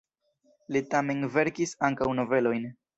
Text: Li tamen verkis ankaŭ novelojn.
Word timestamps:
Li 0.77 0.83
tamen 0.95 1.23
verkis 1.37 1.77
ankaŭ 1.91 2.13
novelojn. 2.23 2.71